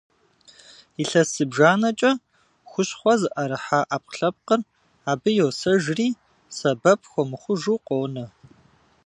[1.01, 2.11] Илъэс зыбжанэкӀэ
[2.69, 4.61] хущхъуэ зыӀэрыхьа Ӏэпкълъэпкъыр
[5.11, 6.07] абы йосэжри,
[6.55, 8.25] сэбэп хуэмыхъужу къонэ.